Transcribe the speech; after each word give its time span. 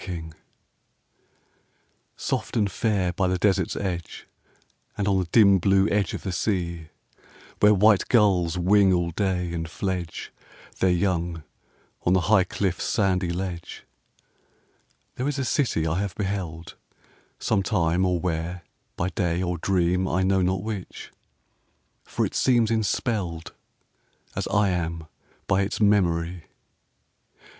THE 0.03 0.07
CITY 0.07 0.29
Soft 2.15 2.57
and 2.57 2.71
fair 2.71 3.13
by 3.13 3.27
the 3.27 3.37
Desert's 3.37 3.75
edge, 3.75 4.25
And 4.97 5.07
on 5.07 5.19
the 5.19 5.25
dim 5.31 5.59
blue 5.59 5.87
edge 5.89 6.15
of 6.15 6.23
the 6.23 6.31
sea, 6.31 6.87
Where 7.59 7.75
white 7.75 8.07
gulls 8.07 8.57
wing 8.57 8.91
all 8.93 9.11
day 9.11 9.53
and 9.53 9.69
fledge 9.69 10.33
Their 10.79 10.89
young 10.89 11.43
on 12.01 12.13
the 12.13 12.21
high 12.21 12.45
cliff's 12.45 12.83
sandy 12.85 13.29
ledge, 13.29 13.85
There 15.17 15.27
is 15.27 15.37
a 15.37 15.45
city 15.45 15.85
I 15.85 15.99
have 15.99 16.15
beheld, 16.15 16.73
Sometime 17.37 18.03
or 18.03 18.19
where, 18.19 18.63
by 18.97 19.09
day 19.09 19.43
or 19.43 19.59
dream, 19.59 20.07
I 20.07 20.23
know 20.23 20.41
not 20.41 20.63
which, 20.63 21.11
for 22.03 22.25
it 22.25 22.33
seems 22.33 22.71
enspelled 22.71 23.53
As 24.35 24.47
I 24.47 24.69
am 24.69 25.05
by 25.45 25.61
its 25.61 25.79
memory. 25.79 26.45